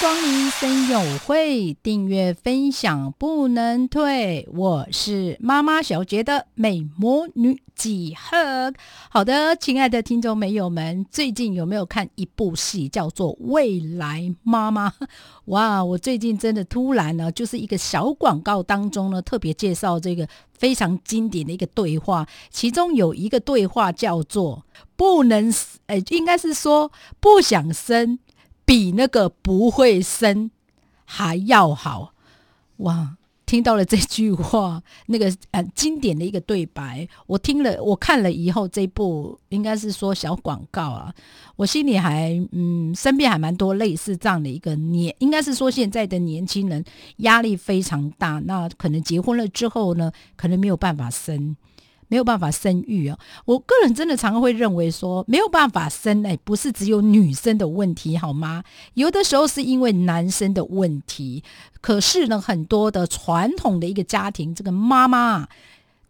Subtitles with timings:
[0.00, 4.46] 光临森友会，订阅分享不能退。
[4.52, 8.74] 我是妈妈小杰的美魔女几何。
[9.08, 14.90] 好的，亲爱的听众朋友们，最近有没有看一部戏叫做《未来妈妈》？
[15.46, 25.50] 哇，我最近真的突然呢，就是一个小广告当中呢，特别介绍这个非常经典的一个对话，其中有一个对话叫做“不能”，
[25.86, 28.18] 哎，应该是说不想生。
[28.66, 30.50] 比那个不会生
[31.06, 32.12] 还要好
[32.78, 33.16] 哇！
[33.46, 41.14] 听到了这句话，那个呃经典的一个对白，我听了，我看了以后，这部应该是说小广告啊，
[41.54, 46.84] 我心里还嗯，身边还蛮多类似这样的一个年，应该是说现在的年轻人
[47.18, 51.56] 压力非常大，那可能结婚了之后呢，可能没有办法生。
[52.08, 53.18] 没有办法生育啊！
[53.44, 58.62] 我个人真的常常会认为说，没有办法生，哎，不是只有女生的问题，好吗？
[58.94, 61.42] 有的时候是因为男生的问题。
[61.80, 65.48] 可是呢，很多的传统的一个家庭，这个妈妈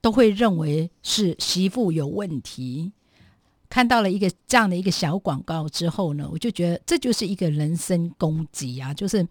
[0.00, 2.92] 都会认为是媳妇有问题。
[3.68, 8.94] 看到了一个这样的一个小广告之后呢，我就觉得这就是一个人身攻击啊！
[8.94, 9.26] 就是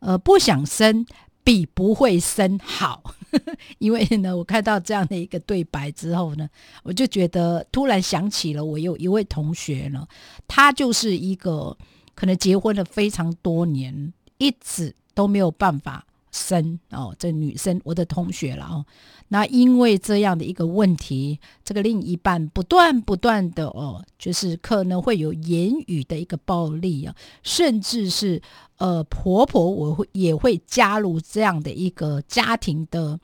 [0.00, 1.06] 呃，不想生。
[1.42, 3.14] 比不会生好，
[3.78, 6.48] 因为呢，我看到这样的一个对白之后呢，
[6.82, 10.06] 我就觉得突然想起了我有一位同学呢，
[10.46, 11.76] 他就是一个
[12.14, 16.06] 可能结婚了非常多年，一直都没有办法。
[16.32, 18.86] 生哦，这女生我的同学了哦，
[19.28, 28.40] 那因为这样的一个问题，这个另一半不断不断的哦，就是可能会有言语的一个暴力啊，甚至是
[28.78, 33.18] 呃婆婆我会也会加入这样的一个家庭的，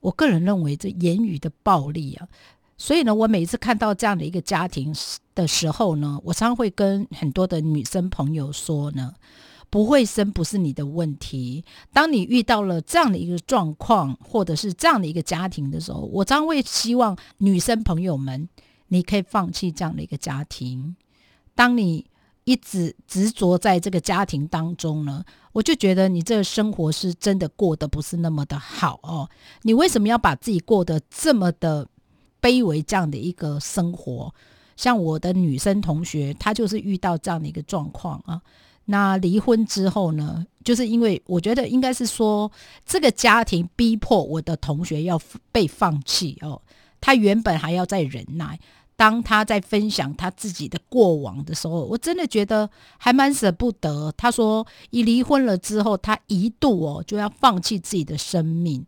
[0.00, 2.26] 我个人认为这言语的暴力啊，
[2.78, 4.94] 所以呢，我每次看到这样的一个家庭
[5.34, 9.14] 的时候呢，我常常会跟很多的女生朋友说呢。
[9.70, 11.64] 不会生不是你的问题。
[11.92, 18.48] 当你遇到了这样的一个状况，或者是这样的一个家庭的时候，我将会希望女生朋友们，
[18.88, 20.96] 你可以放弃这样的一个家庭。
[21.54, 22.04] 当你
[22.44, 29.30] 一直执着在这个家庭当中呢，我就觉得你这个生活是真的过得不是那么的好哦。
[29.62, 31.86] 你为什么要把自己过得这么的
[32.42, 32.82] 卑微？
[32.82, 34.34] 这样的一个生活，
[34.74, 38.40] 像我的女生同学，她就是遇到这样的一个状况啊。
[38.90, 40.44] 那离婚之后呢？
[40.64, 42.50] 就是因为我觉得应该是说，
[42.84, 45.18] 这个家庭逼迫我的同学要
[45.52, 46.60] 被放弃哦。
[47.00, 48.58] 他原本还要再忍耐，
[48.96, 52.68] 当他在分享他自己的过往的时候，我真的觉得
[52.98, 54.12] 还蛮舍不得。
[54.16, 58.84] 他说，一离婚了之后，他一度哦就要放弃自己的生命。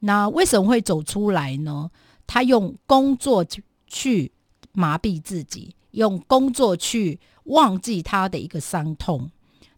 [0.00, 1.90] 那为什么会走出来呢？
[2.26, 3.44] 他用工作
[3.86, 4.32] 去
[4.72, 9.30] 麻痹自己，用工作去忘记他的一个伤痛。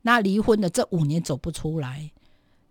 [0.06, 2.12] 那离婚的这五年走不出来，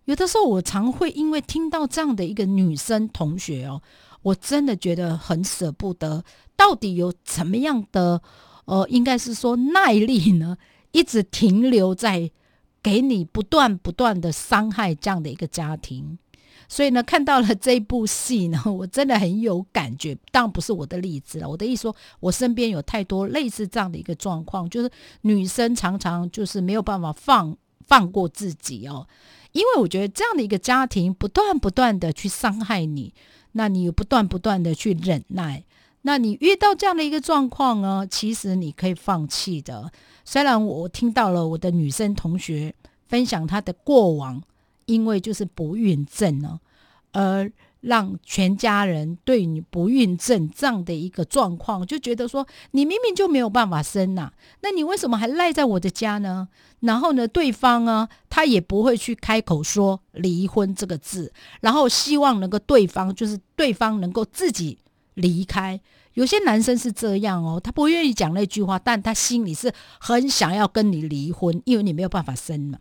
[0.04, 3.82] 有的时候我常会因为听到这样的一个女生同学哦，
[4.22, 6.24] 我真的觉得很舍不得。
[6.56, 8.22] 到底有怎么样的
[8.66, 10.56] 呃，应该是说耐力呢？
[10.92, 12.30] 一直停留在
[12.80, 16.18] 给你不断不断的伤害这样的一个家庭。
[16.68, 20.16] 所以呢，看到了这部戏呢，我真的很有感觉。
[20.32, 24.90] 当然不是我的例子了，我的意思说，我身边有太多类似这样的一个状况，就是
[25.22, 29.06] 女生常常就是没有办法放放过自己哦，
[29.52, 33.12] 因为我觉得这样的一个家庭不断不断的去伤害你，
[33.52, 35.64] 那你不断不断的去忍耐，
[36.02, 39.92] 那你遇到这样的一个状况呢，其实你可以放弃的。
[40.24, 42.74] 虽然我听到了我的女生同学
[43.06, 44.42] 分享她的过往。
[44.86, 46.60] 因为就是不孕症呢，
[47.12, 47.50] 而
[47.80, 56.48] 让全家人对你不孕症这样的一个状况，就觉得说你明明就没有办法生呐，那你为什么还赖在我的家呢？
[56.80, 61.30] 然后呢，对方啊，他也不会去开口说离婚这个字，
[61.60, 64.78] 然后希望能够对方就是对方能够自己
[65.14, 65.78] 离开。
[66.14, 72.78] 有些男生是这样哦，他不愿意讲那句话，但他心里是很想要跟你离婚，因为你没有办法生嘛。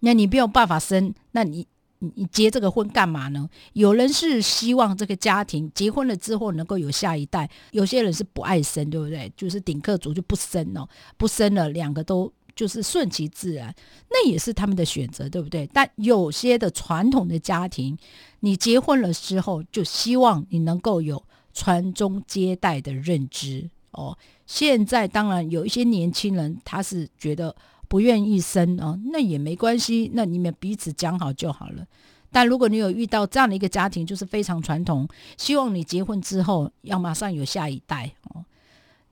[0.00, 1.66] 那你没有办法生，那你
[1.98, 3.48] 你你结这个婚干嘛呢？
[3.72, 9.32] 有人是希望这个家庭结婚了之后能够有下一代，有些人是不爱生，对不对？
[9.36, 13.74] 就是顶客族就不生哦，不生了，两个都就是顺其自然，
[14.10, 15.68] 那也是他们的选择，对不对？
[15.72, 17.98] 但有些的传统的家庭，
[18.40, 21.20] 你结婚了之后，就希望你能够有
[21.52, 24.16] 传宗接代的认知哦。
[24.46, 27.56] 现在当然有一些年轻人，他是觉得。
[27.88, 31.86] 不愿意生哦，那也没关系，那你们彼此讲好就好了。
[32.30, 35.08] 但如果你有遇到这样的一个家庭，就是非常传统，
[35.38, 38.44] 希望你结婚之后要马上有下一代哦，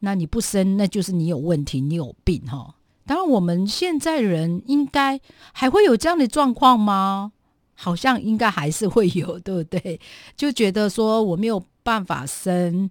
[0.00, 2.74] 那你不生，那就是你有问题，你有病哈。
[3.06, 5.18] 当然，我们现在人应该
[5.52, 7.32] 还会有这样的状况吗？
[7.74, 10.00] 好像应该还是会有，对不对？
[10.36, 12.90] 就觉得说我没有办法生。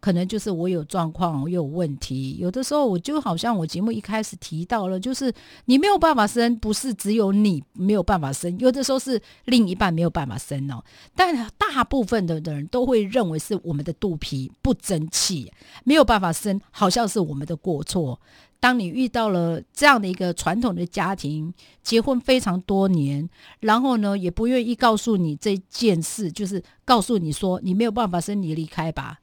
[0.00, 2.36] 可能就是我有状况，我有问题。
[2.38, 5.32] 有的时候我就好像我节目一开始提到了，就是
[5.64, 10.82] 你没有办法生，不是只有你没有办法生，有的时候是另一半没有办法生哦。
[11.14, 15.52] 但大部分的人都会认为是我们的肚皮不争气，
[15.84, 18.20] 没有办法生，好像是我们的过错。
[18.60, 21.52] 当你遇到了这样的一个传统的家庭，
[21.82, 23.28] 结婚非常多年，
[23.60, 29.18] 然后呢也不愿意告诉你这件事，就是告诉你说你没有办法生，你离开吧。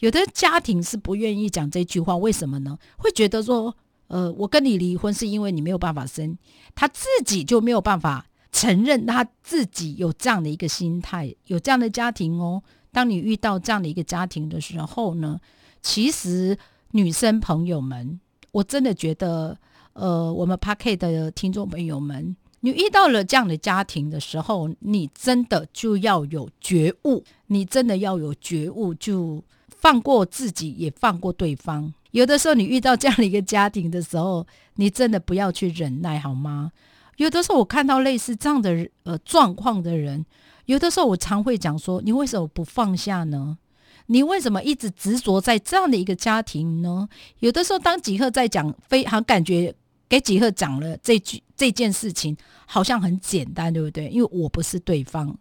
[0.00, 2.76] 有的家庭是不愿意讲这句话，为什么呢？
[2.98, 3.74] 会觉得说，
[4.08, 6.36] 呃，我跟你离婚是因为你没有办法生，
[6.74, 12.62] 他自己就没有办法承认他自己有这样的一个心态，有这样的家庭哦。
[12.92, 15.40] 当你遇到这样的一个家庭的时候呢，
[15.80, 16.58] 其实
[16.90, 18.20] 女生朋友们，
[18.52, 19.58] 我真的觉得，
[19.94, 29.42] 呃，我们 p a r k 的听众朋友们，你遇到了这样的家庭的时候，你真的就要有觉悟，你真的要有觉悟，就。
[29.86, 31.94] 放过自己，也放过对方。
[32.10, 34.44] 有的时候，你遇到这样的一个家庭的时候，
[34.74, 36.72] 你真的不要去忍耐，好吗？
[37.18, 40.26] 有的时候，我看到类似这样的呃状况的人，
[40.64, 43.58] 有的时候我常会讲说：你为什么不放下呢？
[44.06, 47.08] 你为什么一直执着在这样的一个家庭呢？
[47.38, 49.72] 有的时候，当几赫在讲，非常感觉
[50.08, 52.36] 给几赫讲了这句这件事情，
[52.66, 54.08] 好像很简单，对不对？
[54.08, 55.38] 因为我不是对方，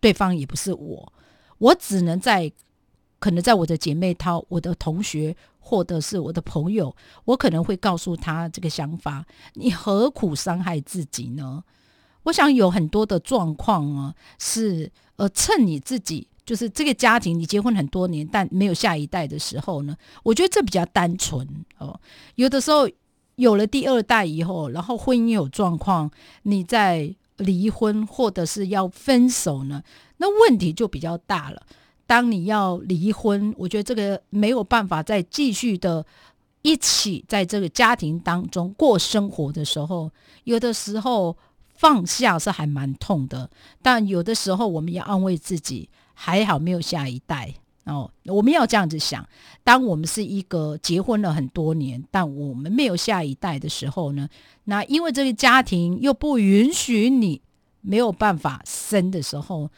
[0.00, 1.10] 对方也不是我，
[1.56, 2.52] 我只能在。
[3.20, 6.96] 可能在我的姐妹淘、我的同学或者是我的朋友，
[7.26, 9.24] 我可能会告诉他这个想法：
[9.54, 11.62] 你何苦伤害自己呢？
[12.24, 21.46] 我想有很多的状况啊，是呃，趁你自己就是这个家庭，你结婚很多年但没有下一代的时候呢，我觉得这比较单纯
[21.78, 22.00] 哦。
[22.34, 22.88] 有的时候
[23.36, 26.10] 有了第二代以后，然后婚姻有状况，
[26.42, 29.82] 你在离婚或者是要分手呢，
[30.18, 31.62] 那问题就比较大了。
[32.10, 36.04] 当你要离婚，我觉得这个没有办法再继续的
[36.60, 40.10] 一起在这个家庭当中过生活的时候，
[40.42, 41.36] 有的时候
[41.76, 43.48] 放下是还蛮痛的。
[43.80, 47.54] 但有的时候我们要安慰自己，还好没有下一代
[47.84, 48.10] 哦。
[48.24, 49.24] 我们要这样子想：
[49.62, 54.28] 当我们是一个结婚了很多年，但我们没有下一代的时候呢？
[54.64, 57.40] 那因为这个家庭又不允许你
[57.82, 59.70] 没有办法生的时候。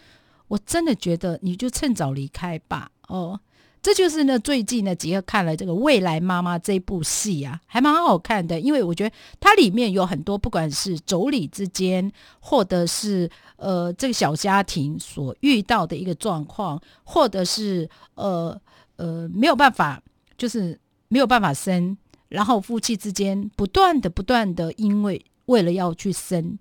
[0.53, 3.41] 我真的觉得你就趁早离开吧，哦，
[3.81, 18.61] 这就是呢最近呢几个看了这个《未来妈妈》这部戏啊，还蛮好看的，因为我觉得它里面有很多不管是妯娌之间，或者是呃这个小家庭所遇到的一个状况，或者是呃
[18.97, 20.03] 呃没有办法，
[20.37, 20.79] 就是
[21.09, 21.97] 没有办法生，
[22.29, 26.59] 然后夫妻之间不断的不断的因为为了要去生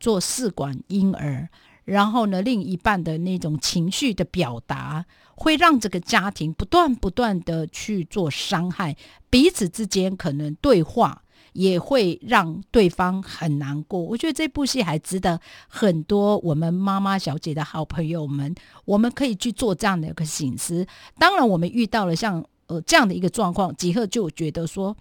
[0.00, 1.48] 做试管婴儿。
[1.88, 8.94] 然后呢，另一半的那种情绪的表达，会让这个家庭不断不断的去做伤害，
[9.30, 11.22] 彼此之间可能对话
[11.54, 13.98] 也会让对方很难过。
[13.98, 20.86] 我觉得这部戏还值得很多我们妈妈小姐的好朋友们，我们可以去做这样的一个醒思。
[21.18, 24.94] 当然，我们遇到了像呃这样的一个状况，吉赫就觉得说，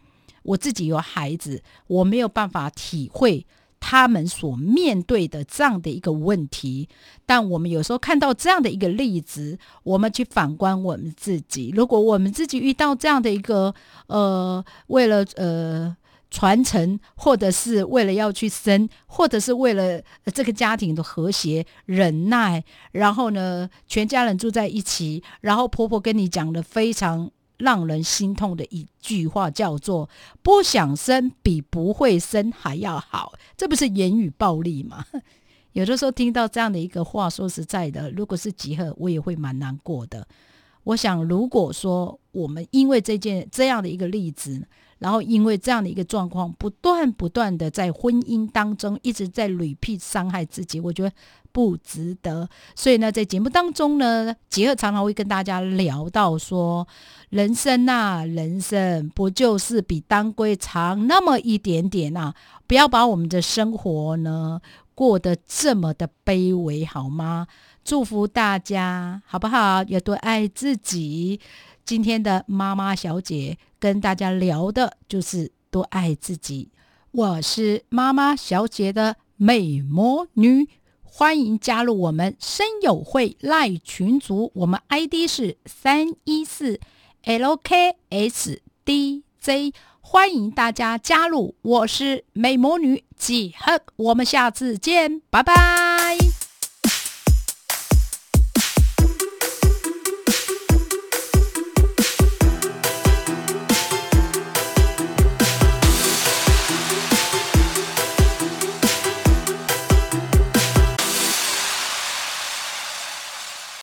[0.44, 3.46] 我自己有孩子，我没有办法体会。
[3.80, 6.90] 他们所面对的这样的一个问题，
[7.26, 11.72] 但我们有时候看到这样的一个例子，我们去反观我们自己。
[11.76, 13.74] 如果我们自己遇到这样的一个
[14.08, 15.96] 呃，为了呃
[16.30, 20.02] 传承，或者是为了要去生，或者是为了
[20.34, 27.32] 这个家庭的和谐、忍耐，然后呢，全家人住在一起，然后婆婆跟你讲的非常。
[27.58, 30.10] 让人心痛的一句话叫做
[30.44, 35.06] “不想生比不会生还要好”，这不是言语暴力吗？
[35.74, 40.28] 有的时候听到这样的一个话，说实在的，如果是吉赫，我也会蛮难过的。
[40.84, 44.66] 我想，如果说我们因为这件这样的一个例子，
[45.00, 51.12] 然后因为这样的一个状况，不断不断的在婚姻当中一直在 repeat 伤害自己，我觉得。
[51.58, 56.88] 不值得，所以呢，在节目当中呢，杰克常常会跟大家聊到说，
[57.32, 62.32] 人生呐，人生不就是比当归长那么一点点呐？
[62.68, 64.62] 不要把我们的生活呢
[64.94, 67.48] 过得这么的卑微，好吗？
[67.84, 69.82] 祝福大家，好不好？
[69.88, 71.40] 要多爱自己。
[71.84, 76.70] 今天的妈妈小姐跟大家聊的就是多爱自己。
[77.10, 80.70] 我是妈妈小姐的美魔女，
[81.20, 86.80] 欢迎加入我们声友会赖群组，我们 ID 是三一四
[87.24, 88.62] LKSDJ，
[90.00, 91.56] 欢迎大家加入。
[91.64, 95.97] 我是美魔女几何，我们下次见，拜拜。